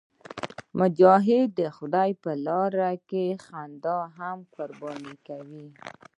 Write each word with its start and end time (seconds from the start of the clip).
مجاهد 0.79 1.47
د 1.59 1.61
خدای 1.77 2.11
په 2.23 2.31
لاره 2.47 2.91
کې 3.09 3.25
خندا 3.45 3.99
هم 4.17 4.37
قرباني 4.55 5.15
کوي. 5.27 5.67